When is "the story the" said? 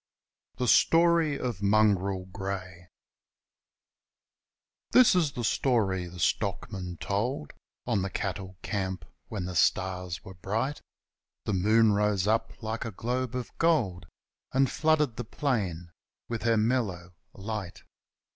5.33-6.17